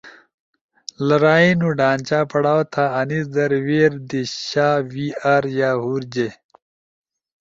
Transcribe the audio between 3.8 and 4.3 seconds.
re دی